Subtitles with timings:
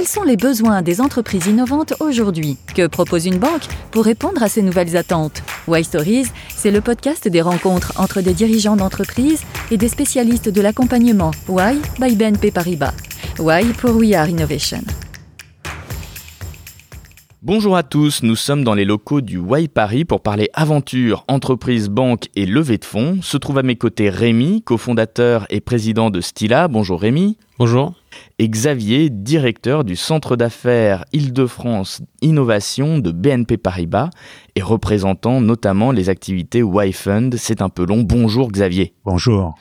[0.00, 4.48] Quels sont les besoins des entreprises innovantes aujourd'hui Que propose une banque pour répondre à
[4.48, 9.76] ces nouvelles attentes Why Stories, c'est le podcast des rencontres entre des dirigeants d'entreprises et
[9.76, 12.94] des spécialistes de l'accompagnement Why by BNP Paribas.
[13.38, 14.80] Why pour We Are Innovation.
[17.42, 21.90] Bonjour à tous, nous sommes dans les locaux du Y Paris pour parler aventure, entreprise,
[21.90, 23.18] banque et levée de fonds.
[23.20, 26.68] Se trouve à mes côtés Rémi, cofondateur et président de Stila.
[26.68, 27.36] Bonjour Rémi.
[27.58, 27.99] Bonjour.
[28.38, 34.10] Et Xavier, directeur du centre d'affaires Île-de-France Innovation de BNP Paribas
[34.56, 37.30] et représentant notamment les activités Y Fund.
[37.36, 38.02] C'est un peu long.
[38.02, 38.94] Bonjour Xavier.
[39.04, 39.54] Bonjour.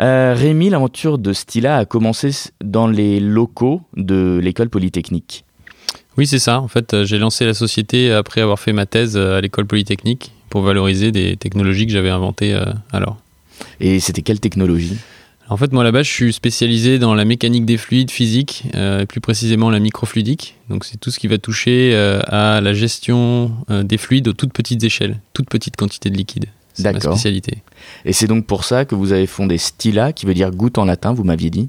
[0.00, 2.30] Euh, Rémi, l'aventure de Stila a commencé
[2.62, 5.44] dans les locaux de l'école polytechnique.
[6.16, 6.60] Oui, c'est ça.
[6.60, 9.66] En fait, euh, j'ai lancé la société après avoir fait ma thèse euh, à l'école
[9.66, 13.18] polytechnique pour valoriser des technologies que j'avais inventées euh, alors.
[13.80, 14.96] Et c'était quelle technologie?
[15.48, 19.20] En fait, moi là-bas, je suis spécialisé dans la mécanique des fluides physiques, et plus
[19.20, 20.56] précisément la microfluidique.
[20.68, 21.94] Donc, c'est tout ce qui va toucher
[22.26, 26.46] à la gestion des fluides aux toutes petites échelles, toutes petites quantités de liquide.
[26.74, 27.62] C'est ma spécialité.
[28.04, 30.84] Et c'est donc pour ça que vous avez fondé Stila, qui veut dire goutte en
[30.84, 31.68] latin, vous m'aviez dit?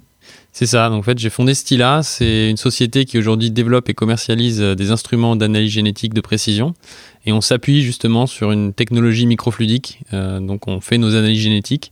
[0.57, 0.89] C'est ça.
[0.89, 2.01] Donc, en fait, j'ai fondé Stila.
[2.01, 6.73] C'est une société qui aujourd'hui développe et commercialise euh, des instruments d'analyse génétique de précision.
[7.27, 9.99] Et on s'appuie justement sur une technologie microfluidique.
[10.13, 11.91] Euh, donc, on fait nos analyses génétiques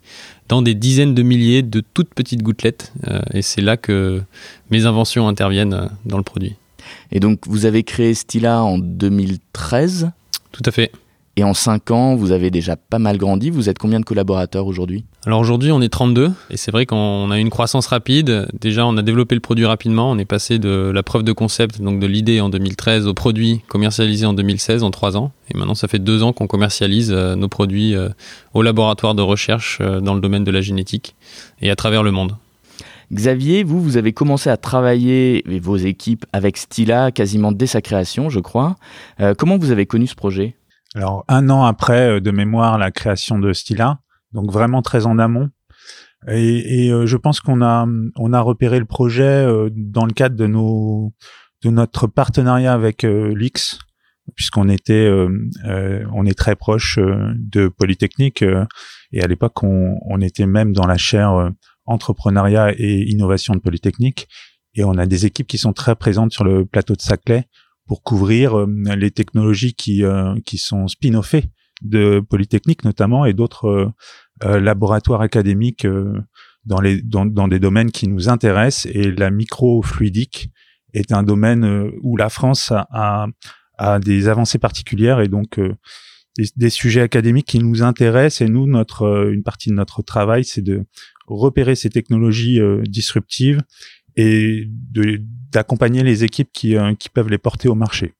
[0.49, 2.91] dans des dizaines de milliers de toutes petites gouttelettes.
[3.07, 4.23] Euh, et c'est là que
[4.71, 6.55] mes inventions interviennent dans le produit.
[7.11, 10.09] Et donc, vous avez créé Stila en 2013
[10.51, 10.91] Tout à fait.
[11.37, 13.49] Et en 5 ans, vous avez déjà pas mal grandi.
[13.49, 15.03] Vous êtes combien de collaborateurs aujourd'hui?
[15.25, 16.31] Alors aujourd'hui, on est 32.
[16.49, 18.47] Et c'est vrai qu'on a une croissance rapide.
[18.61, 20.09] Déjà, on a développé le produit rapidement.
[20.09, 23.61] On est passé de la preuve de concept, donc de l'idée en 2013, au produit
[23.67, 25.33] commercialisé en 2016, en 3 ans.
[25.53, 28.07] Et maintenant, ça fait 2 ans qu'on commercialise euh, nos produits euh,
[28.53, 31.15] au laboratoire de recherche euh, dans le domaine de la génétique
[31.61, 32.37] et à travers le monde.
[33.11, 38.29] Xavier, vous, vous avez commencé à travailler vos équipes avec Stila quasiment dès sa création,
[38.29, 38.77] je crois.
[39.37, 40.55] comment vous avez connu ce projet?
[40.95, 43.99] Alors un an après euh, de mémoire la création de Stila,
[44.31, 45.49] donc vraiment très en amont.
[46.27, 50.35] Et, euh, je pense qu'on a on a repéré le projet euh, dans le cadre
[50.35, 51.13] de nos
[51.63, 53.79] de notre partenariat avec l'X,
[54.35, 55.09] puisqu'on était
[56.13, 58.43] on est très proche de Polytechnique
[59.11, 61.49] et à l'époque on, on, était même dans la chaire
[61.85, 64.27] entrepreneuriat et innovation de Polytechnique
[64.75, 67.45] et on a des équipes qui sont très présentes sur le plateau de Saclay
[67.87, 71.45] pour couvrir euh, les technologies qui euh, qui sont spin-offées
[71.81, 73.93] de Polytechnique notamment et d'autres
[74.43, 75.87] euh, laboratoires académiques
[76.65, 78.87] dans les dans, dans, des domaines qui nous intéressent.
[78.93, 80.49] Et la microfluidique
[80.93, 83.27] est un domaine où la France a,
[83.77, 85.59] a, des avancées particulières et donc
[86.37, 88.41] des, des, sujets académiques qui nous intéressent.
[88.41, 90.85] Et nous notre une partie de notre travail c'est de
[91.27, 93.61] repérer ces technologies disruptives
[94.15, 94.67] et
[95.51, 98.13] d'accompagner les équipes qui, euh, qui peuvent les porter au marché.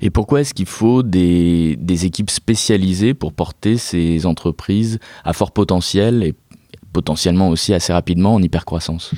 [0.00, 5.52] Et pourquoi est-ce qu'il faut des, des, équipes spécialisées pour porter ces entreprises à fort
[5.52, 6.34] potentiel et
[6.92, 9.14] potentiellement aussi assez rapidement en hypercroissance?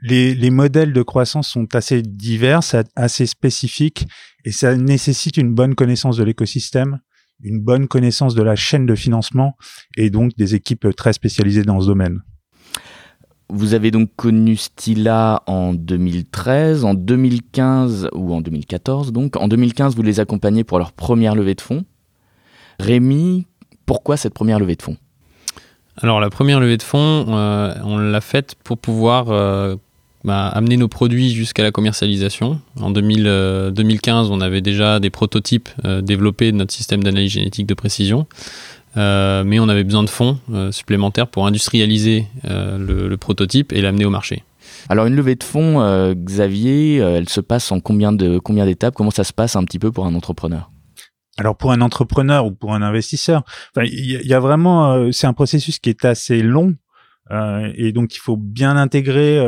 [0.00, 2.60] Les, les modèles de croissance sont assez divers,
[2.94, 4.06] assez spécifiques,
[4.44, 7.00] et ça nécessite une bonne connaissance de l'écosystème,
[7.42, 9.56] une bonne connaissance de la chaîne de financement,
[9.96, 12.22] et donc des équipes très spécialisées dans ce domaine.
[13.50, 19.36] Vous avez donc connu Stila en 2013, en 2015 ou en 2014 donc.
[19.36, 21.84] En 2015, vous les accompagnez pour leur première levée de fonds.
[22.78, 23.46] Rémi,
[23.86, 24.96] pourquoi cette première levée de fonds?
[26.00, 29.76] Alors la première levée de fonds, euh, on l'a faite pour pouvoir euh,
[30.24, 32.60] bah, amener nos produits jusqu'à la commercialisation.
[32.80, 35.70] En 2015, euh, on avait déjà des prototypes
[36.02, 38.26] développés de notre système d'analyse génétique de précision.
[38.98, 42.78] Euh, mais on avait besoin de fonds euh, supplémentaires pour industrialiser euh,
[43.08, 44.42] le, prototype et l'amener au marché.
[44.88, 48.94] Alors une levée de fonds, Xavier, elle se passe en combien de combien d'étapes?
[48.94, 50.70] Comment ça se passe un petit peu pour un entrepreneur?
[51.36, 53.42] Alors pour un entrepreneur ou pour un investisseur,
[53.76, 56.74] il y, a vraiment, c'est un processus qui est assez long
[57.30, 59.38] et donc il faut bien intégrer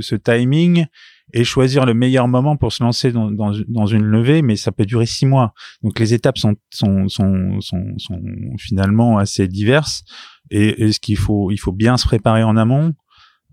[0.00, 0.86] ce timing
[1.32, 5.06] et choisir le meilleur moment pour se lancer dans, une levée, mais ça peut durer
[5.06, 5.52] six mois.
[5.82, 8.22] Donc les étapes sont, sont, sont, sont, sont
[8.58, 10.04] finalement assez diverses.
[10.50, 12.94] Et, et ce qu'il faut, il faut bien se préparer en amont,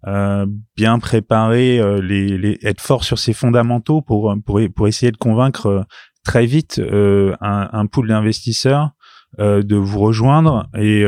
[0.06, 5.18] euh, bien préparer euh, les, les, être fort sur ses fondamentaux pour pour, essayer de
[5.18, 5.82] convaincre euh,
[6.24, 9.03] très vite euh, un, un pool d'investisseurs euh,
[9.40, 11.06] de vous rejoindre et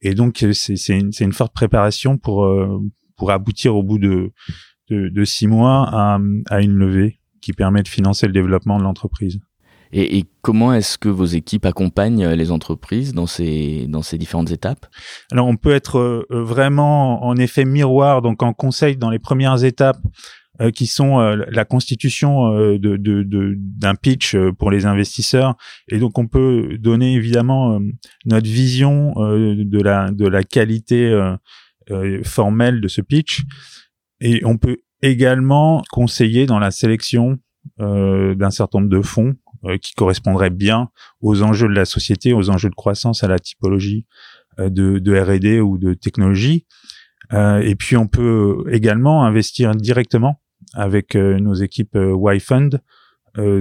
[0.00, 2.48] et donc c'est c'est une, une forte préparation pour
[3.16, 4.32] pour aboutir au bout de
[4.90, 6.18] de, six mois à,
[6.48, 9.40] à, une levée qui permet de financer le développement de l'entreprise.
[9.90, 14.50] Et, et, comment est-ce que vos équipes accompagnent les entreprises dans ces, dans ces différentes
[14.50, 14.86] étapes?
[15.32, 19.64] Alors, on peut être euh, vraiment en effet miroir, donc en conseil dans les premières
[19.64, 20.00] étapes,
[20.74, 25.56] qui sont la constitution de, de, d'un pitch pour les investisseurs.
[25.88, 27.80] Et donc, on peut donner évidemment
[28.26, 31.16] notre vision de la de la qualité
[32.24, 33.42] formelle de ce pitch.
[34.20, 37.38] Et on peut également conseiller dans la sélection
[37.78, 39.34] d'un certain nombre de fonds
[39.80, 40.88] qui correspondraient bien
[41.20, 44.06] aux enjeux de la société, aux enjeux de croissance, à la typologie
[44.58, 46.66] de, de R&D ou de technologie.
[47.32, 50.40] Euh, et puis on peut également investir directement
[50.74, 52.80] avec euh, nos équipes euh, Y-Fund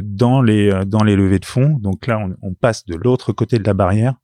[0.01, 1.77] dans les dans les levées de fonds.
[1.77, 4.15] Donc là, on, passe de l'autre côté de la barrière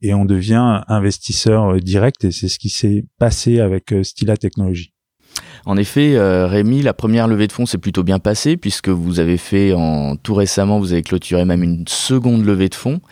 [0.00, 2.24] et on devient investisseur direct.
[2.24, 4.94] Et c'est ce qui s'est passé avec Stila Technologies.
[5.66, 6.16] En effet,
[6.46, 10.16] Rémi, la première levée de fonds s'est plutôt bien passée puisque vous avez fait en
[10.16, 13.02] tout récemment, vous avez clôturé même une seconde levée de fonds.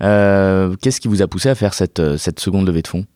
[0.00, 3.06] Qu'est-ce qui vous a poussé à faire cette, cette seconde levée de fonds?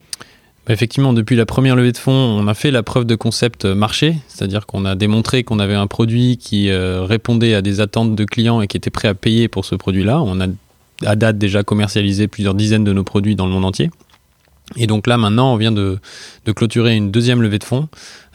[0.69, 4.17] Effectivement, depuis la première levée de fonds, on a fait la preuve de concept marché,
[4.29, 8.25] c'est-à-dire qu'on a démontré qu'on avait un produit qui euh, répondait à des attentes de
[8.25, 10.21] clients et qui était prêt à payer pour ce produit-là.
[10.23, 10.47] On a
[11.07, 13.91] à date déjà commercialisé plusieurs dizaines de nos produits dans le monde entier.
[14.77, 15.99] Et donc là, maintenant, on vient de,
[16.55, 17.89] clôturer une deuxième levée de fonds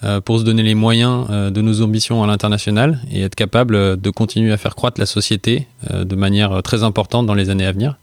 [0.04, 4.02] euh, pour se donner les moyens euh, de nos ambitions à l'international et être capable
[4.02, 7.72] de continuer à faire croître la société de manière très importante dans les années à
[7.72, 7.98] venir.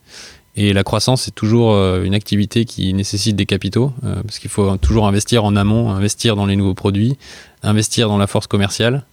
[0.54, 4.50] Et la croissance, c'est toujours euh, une activité qui nécessite des capitaux, euh, parce qu'il
[4.50, 7.16] faut toujours investir en amont, investir dans les nouveaux produits,
[7.62, 9.04] investir dans la force commerciale.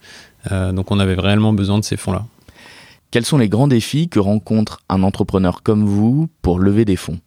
[0.52, 2.26] Euh, donc on avait réellement besoin de ces fonds-là.
[3.10, 7.18] Quels sont les grands défis que rencontre un entrepreneur comme vous pour lever des fonds?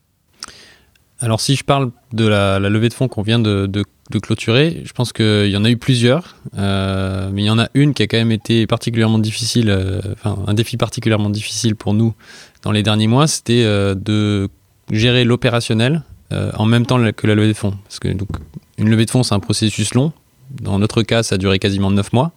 [1.20, 3.84] Alors si je parle de la, levée de fonds qu'on vient de,
[4.22, 7.94] clôturer, je pense qu'il y en a eu plusieurs, mais il y en a une
[7.94, 9.72] qui a quand même été particulièrement difficile,
[10.14, 12.14] enfin un défi particulièrement difficile pour nous
[12.64, 14.50] dans les derniers mois, c'était euh, de
[14.90, 16.02] gérer l'opérationnel
[16.32, 17.76] euh, en même temps que la levée de fonds.
[17.84, 18.30] Parce que donc,
[18.78, 20.12] une levée de fonds, c'est un processus long.
[20.50, 22.32] Dans notre cas, ça a duré quasiment 9 mois.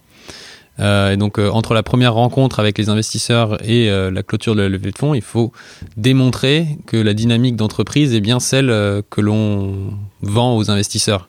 [0.79, 4.69] Euh, et donc, entre la première rencontre avec les investisseurs et la clôture de la
[4.69, 5.53] levée de fonds, il faut
[5.97, 8.69] démontrer que la dynamique d'entreprise est bien celle
[9.09, 11.29] que l'on vend aux investisseurs.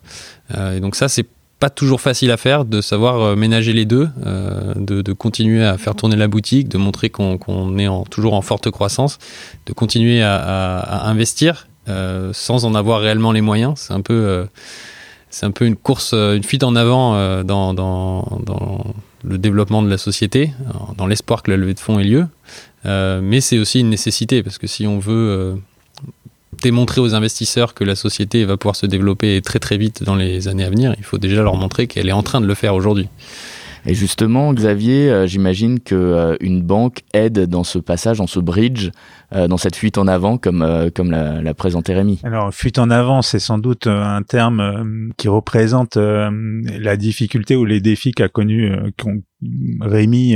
[0.53, 1.25] et donc, ça, c'est
[1.59, 5.77] pas toujours facile à faire de savoir euh, ménager les deux, euh, de, continuer à
[5.77, 9.18] faire tourner la boutique, de montrer qu'on est toujours en forte croissance,
[9.65, 13.74] de continuer à, investir euh, sans en avoir réellement les moyens.
[13.77, 14.48] C'est un peu,
[15.42, 18.94] un peu une course, une fuite en avant dans,
[19.24, 20.54] le développement de la société,
[20.95, 22.27] dans l'espoir que la levée de fonds ait lieu.
[22.86, 25.59] mais c'est aussi une nécessité parce que si on veut
[26.62, 30.48] démontrer aux investisseurs que la société va pouvoir se développer très très vite dans les
[30.48, 32.75] années à venir, il faut déjà leur montrer qu'elle est en train de le faire
[32.75, 33.07] aujourd'hui.
[33.89, 38.42] Et justement, Xavier, euh, j'imagine que euh, une banque aide dans ce passage, dans ce
[38.42, 38.89] bridge,
[39.34, 42.19] euh, dans cette fuite en avant, comme comme l'a présenté Rémi.
[42.24, 47.80] Alors, fuite en avant, c'est sans doute un terme qui représente la difficulté ou les
[47.80, 48.72] défis qu'a connu
[49.81, 50.36] Rémi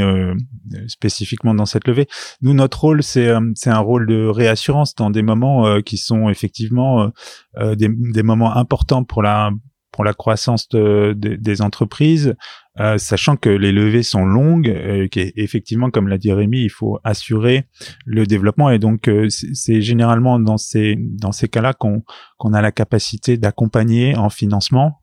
[0.87, 2.07] spécifiquement dans cette levée.
[2.41, 7.11] Nous, notre rôle, c'est c'est un rôle de réassurance dans des moments qui sont effectivement
[7.57, 9.51] des, des moments importants pour la
[9.91, 12.35] pour la croissance de, des entreprises,
[12.79, 16.99] euh, sachant que les levées sont longues, et qu'effectivement, comme l'a dit Rémi, il faut
[17.03, 17.65] assurer
[18.05, 18.69] le développement.
[18.69, 22.03] Et donc, euh, c'est généralement dans ces dans ces cas-là qu'on
[22.37, 25.01] qu'on a la capacité d'accompagner en financement.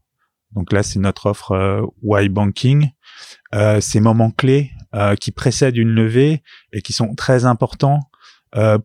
[0.53, 2.89] Donc là, c'est notre offre euh, Y Banking.
[3.55, 4.71] Euh, ces moments clés
[5.21, 8.01] qui précèdent une levée et qui sont très importants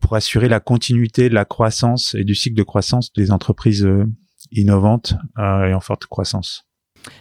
[0.02, 3.88] pour assurer la continuité de la croissance et du cycle de croissance des entreprises
[4.54, 6.66] innovante euh, et en forte croissance.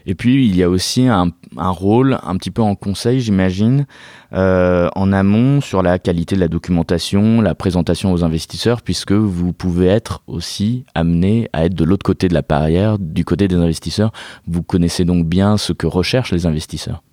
[0.05, 3.85] Et puis il y a aussi un, rôle un petit peu en conseil, j'imagine,
[4.33, 9.53] euh, en amont sur la qualité de la documentation, la présentation aux investisseurs, puisque vous
[9.53, 13.55] pouvez être aussi amené à être de l'autre côté de la barrière, du côté des
[13.55, 14.11] investisseurs.
[14.47, 17.03] Vous connaissez donc bien ce que recherchent les investisseurs.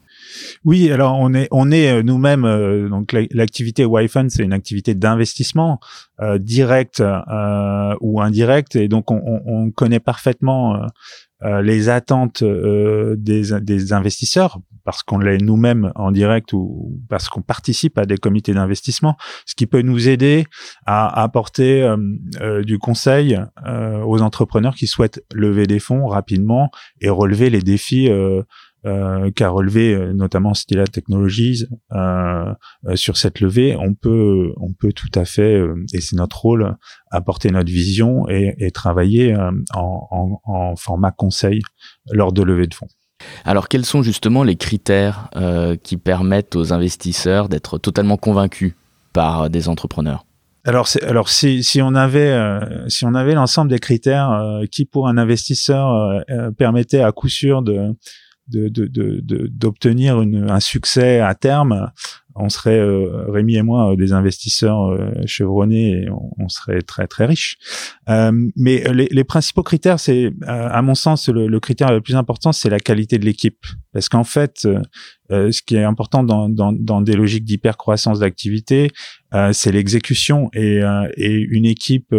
[0.65, 4.95] Oui, alors on est on est euh, nous-mêmes euh, donc l'activité Wi-Fi c'est une activité
[4.95, 5.81] d'investissement
[6.21, 10.81] euh, direct euh, ou indirect et donc on, on, connaît parfaitement
[11.43, 17.97] les attentes des, des investisseurs parce qu'on l'est nous-mêmes en direct ou parce qu'on participe
[17.97, 19.17] à des comités d'investissement,
[19.47, 20.45] ce qui peut nous aider
[20.87, 21.95] à apporter
[22.65, 23.41] du conseil
[24.05, 26.71] aux entrepreneurs qui souhaitent lever des fonds rapidement
[27.01, 28.11] et relever les défis
[28.87, 32.55] euh, qu'a relevé euh, notamment Stila Technologies euh,
[32.87, 36.77] euh, sur cette levée, on peut on peut tout à fait et c'est notre rôle
[37.11, 41.61] apporter notre vision et, et travailler en, en, en, format conseil
[42.11, 42.89] lors de levée de fonds.
[43.45, 45.29] Alors quels sont justement les critères
[45.83, 48.75] qui permettent aux investisseurs d'être totalement convaincus
[49.13, 50.25] par des entrepreneurs?
[50.65, 55.19] Alors, alors si, si on avait si on avait l'ensemble des critères qui pour un
[55.19, 56.23] investisseur
[56.57, 57.95] permettaient à coup sûr de
[58.51, 61.91] d'obtenir un succès à terme,
[62.37, 67.59] on serait euh, Rémi et moi des investisseurs chevronnés et on, serait très très riches.
[68.09, 72.71] mais les, principaux critères, c'est à mon sens le, le, critère le plus important, c'est
[72.71, 74.67] la qualité de l'équipe, parce qu'en fait,
[75.31, 78.91] ce qui est important dans, dans, dans des logiques d'hypercroissance d'activité,
[79.53, 80.83] c'est l'exécution et,
[81.17, 82.15] et une équipe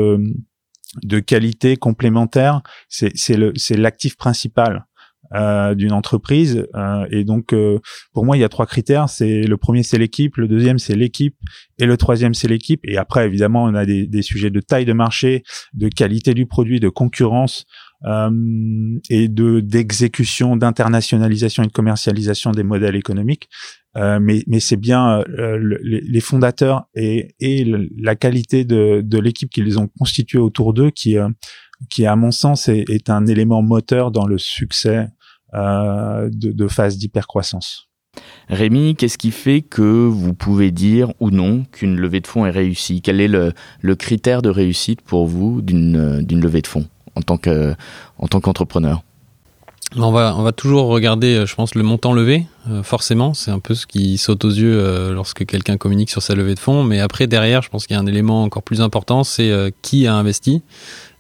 [1.04, 4.86] de qualité complémentaire, c'est l'actif principal
[5.34, 6.68] euh, d'une entreprise.
[6.76, 7.80] Euh, et donc, euh,
[8.14, 9.10] pour moi, il y a trois critères.
[9.10, 10.38] C'est le premier, c'est l'équipe.
[10.38, 11.36] Le deuxième, c'est l'équipe.
[11.80, 12.82] Et le troisième, c'est l'équipe.
[12.84, 16.46] Et après, évidemment, on a des, des, sujets de taille de marché, de qualité du
[16.46, 17.66] produit, de concurrence
[19.12, 23.48] et de d'exécution, d'internationalisation et de commercialisation des modèles économiques.
[23.98, 27.66] Euh, mais, mais c'est bien euh, les, fondateurs et, et
[27.98, 31.28] la qualité de, de l'équipe qu'ils ont constituée autour d'eux qui, euh,
[31.90, 35.08] qui, à mon sens, est, est, un élément moteur dans le succès
[35.54, 37.88] de, de phase d'hypercroissance.
[38.50, 42.52] Rémi, qu'est-ce qui fait que vous pouvez dire ou non qu'une levée de fonds est
[42.52, 43.02] réussie?
[43.02, 47.38] Quel est le, le, critère de réussite pour vous d'une levée de fonds en tant
[48.40, 49.04] qu'entrepreneur?
[49.98, 53.34] On va, on va toujours regarder, euh, je pense, le montant levé, euh, forcément.
[53.34, 56.56] C'est un peu ce qui saute aux yeux euh, lorsque quelqu'un communique sur sa levée
[56.56, 56.86] de fonds.
[56.86, 60.08] Mais après, derrière, je pense qu'il y a un élément encore plus important, c'est qui
[60.08, 60.64] a investi,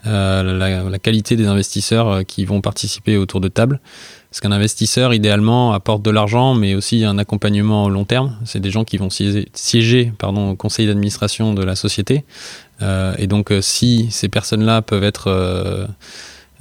[0.05, 3.81] la, qualité des investisseurs qui vont participer autour de table.
[4.31, 8.37] Parce qu'un investisseur, idéalement, apporte de l'argent, mais aussi un accompagnement au long terme.
[8.45, 12.23] C'est des gens qui vont siéger, au conseil d'administration de la société.
[12.81, 15.29] et donc, si ces personnes-là peuvent être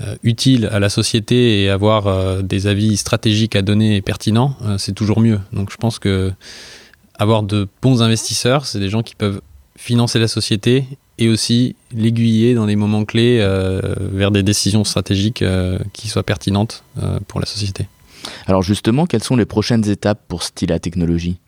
[0.03, 4.57] euh, utile à la société et avoir euh, des avis stratégiques à donner et pertinents,
[4.63, 5.39] euh, c'est toujours mieux.
[5.53, 6.33] Donc je pense que
[7.19, 9.43] avoir de bons investisseurs, c'est des gens qui peuvent
[9.77, 10.87] financer la société
[11.21, 13.39] et aussi l'aiguiller dans des moments clés
[14.13, 15.45] vers des décisions stratégiques
[15.93, 16.83] qui soient pertinentes
[17.29, 17.87] pour la société.
[18.47, 21.39] Alors justement, quelles sont les prochaines étapes pour Stila Technologies?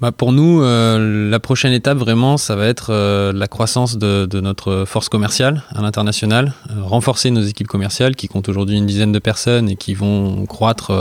[0.00, 4.40] Bah pour nous, euh, la prochaine étape vraiment, ça va être euh, la croissance de,
[4.40, 9.12] notre force commerciale à l'international, euh, renforcer nos équipes commerciales qui comptent aujourd'hui une dizaine
[9.12, 10.92] de personnes et qui vont croître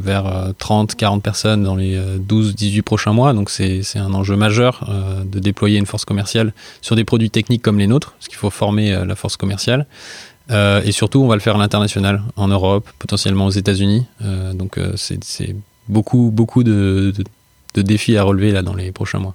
[0.00, 3.34] vers 30, 40 personnes dans les 12, 18 prochains mois.
[3.34, 4.88] Donc c'est un enjeu majeur
[5.30, 8.50] de déployer une force commerciale sur des produits techniques comme les nôtres, parce qu'il faut
[8.50, 9.86] former la force commerciale.
[10.50, 14.06] et surtout, on va le faire à l'international, en Europe, potentiellement aux États-Unis.
[14.54, 15.54] donc c'est
[15.88, 17.12] beaucoup, beaucoup de
[17.78, 19.34] de défis à relever là dans les prochains mois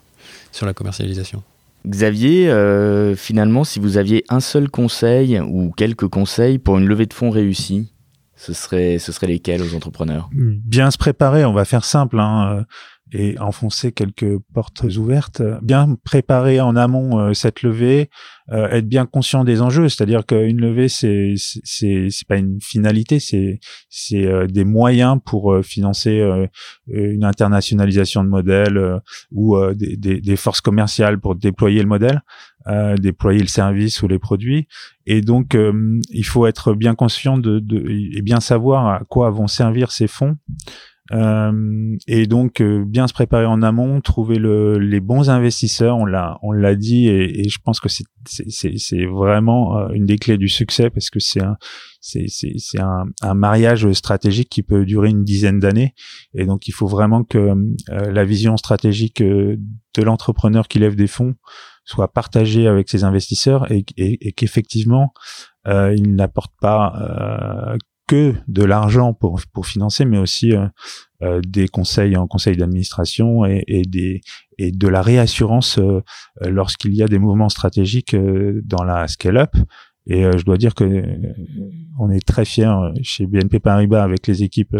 [0.51, 1.43] sur la commercialisation.
[1.85, 7.05] Xavier, euh, finalement, si vous aviez un seul conseil ou quelques conseils pour une levée
[7.05, 7.91] de fonds réussie,
[8.35, 10.29] ce serait, ce serait lesquels aux entrepreneurs?
[10.33, 12.19] Bien se préparer, on va faire simple.
[12.19, 12.65] Hein
[13.13, 18.09] et enfoncer quelques portes ouvertes, bien préparer en amont euh, cette levée,
[18.51, 23.19] euh, être bien conscient des enjeux, c'est-à-dire qu'une levée c'est c'est c'est pas une finalité,
[23.19, 26.21] c'est c'est euh, des moyens pour financer
[26.87, 28.99] une internationalisation de modèle
[29.31, 32.21] ou des, des, des, forces commerciales pour déployer le modèle,
[32.99, 34.67] déployer le service ou les produits,
[35.05, 35.55] et donc
[36.09, 40.07] il faut être bien conscient de, de et bien savoir à quoi vont servir ces
[40.07, 40.37] fonds.
[41.11, 45.97] Euh, et donc euh, bien se préparer en amont, trouver le, les bons investisseurs.
[45.97, 50.05] On l'a, on l'a dit, et, je pense que c'est, c'est, c'est vraiment euh, une
[50.05, 51.57] des clés du succès parce que c'est un,
[51.99, 55.93] c'est, c'est, un, un, mariage stratégique qui peut durer une dizaine d'années.
[56.33, 59.57] Et donc il faut vraiment que euh, la vision stratégique de
[59.97, 61.35] l'entrepreneur qui lève des fonds
[61.85, 63.83] soit partagée avec ses investisseurs et,
[64.33, 65.13] qu'effectivement
[65.67, 67.75] euh, il n'apporte pas
[68.47, 70.67] de l'argent pour, pour financer, mais aussi euh,
[71.21, 74.21] euh, des conseils en conseil d'administration et, et,
[74.57, 76.01] et de la réassurance euh,
[76.41, 79.55] lorsqu'il y a des mouvements stratégiques dans la scale-up.
[80.05, 81.03] Et je dois dire que
[81.97, 84.75] on est très fiers chez BNP Paribas avec les équipes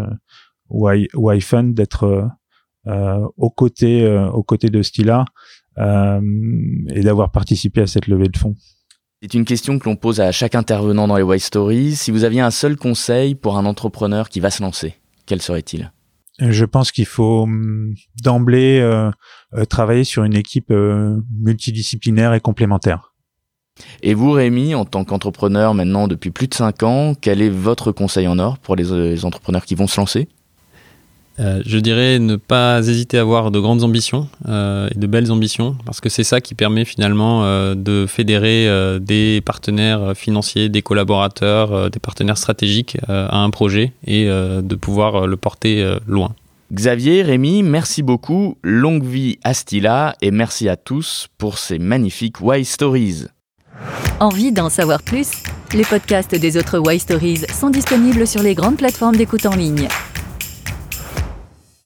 [0.70, 2.30] y, y Fund d'être
[2.86, 5.24] aux côtés aux côtés de Stila
[5.78, 8.56] et d'avoir participé à cette levée de fonds.
[9.24, 11.96] C'est une question que l'on pose à chaque intervenant dans les White Stories.
[11.96, 15.94] Si vous aviez un seul conseil pour un entrepreneur qui va se lancer, quel serait-il?
[16.40, 19.10] Je pense qu'il faut hum, d'emblée euh,
[19.54, 23.14] euh, travailler sur une équipe euh, multidisciplinaire et complémentaire.
[24.02, 27.94] Et vous, Rémi, en tant qu'entrepreneur maintenant depuis plus de 5 ans, quel est votre
[27.94, 30.28] conseil en or pour les entrepreneurs qui vont se lancer?
[31.40, 35.32] Euh, je dirais ne pas hésiter à avoir de grandes ambitions euh, et de belles
[35.32, 40.82] ambitions, parce que c'est ça qui permet finalement euh, de fédérer des partenaires financiers, des
[40.82, 46.36] collaborateurs, des partenaires stratégiques à un projet et de pouvoir le porter loin.
[46.72, 48.58] Xavier, Rémi, merci beaucoup.
[48.64, 53.26] Longue vie à Stila et merci à tous pour ces magnifiques Why Stories.
[54.20, 55.30] Envie d'en savoir plus?
[55.74, 59.88] Les podcasts des autres Why Stories sont disponibles sur les grandes plateformes d'écoute en ligne.